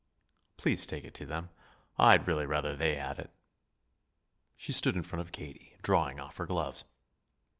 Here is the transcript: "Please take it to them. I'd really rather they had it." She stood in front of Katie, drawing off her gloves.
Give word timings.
"Please 0.57 0.87
take 0.87 1.03
it 1.03 1.13
to 1.13 1.27
them. 1.27 1.51
I'd 1.99 2.27
really 2.27 2.47
rather 2.47 2.75
they 2.75 2.95
had 2.95 3.19
it." 3.19 3.29
She 4.55 4.71
stood 4.71 4.95
in 4.95 5.03
front 5.03 5.21
of 5.21 5.31
Katie, 5.31 5.77
drawing 5.83 6.19
off 6.19 6.37
her 6.37 6.47
gloves. 6.47 6.85